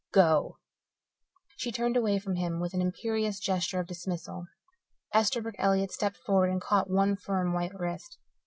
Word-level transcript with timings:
Go!" 0.13 0.57
She 1.57 1.71
turned 1.71 1.95
away 1.95 2.17
from 2.17 2.33
him 2.35 2.59
with 2.59 2.73
an 2.73 2.81
imperious 2.81 3.39
gesture 3.39 3.79
of 3.79 3.85
dismissal. 3.85 4.47
Esterbrook 5.13 5.53
Elliott 5.59 5.91
stepped 5.91 6.17
forward 6.17 6.49
and 6.49 6.59
caught 6.59 6.89
one 6.89 7.15
firm, 7.15 7.53
white 7.53 7.79
wrist. 7.79 8.17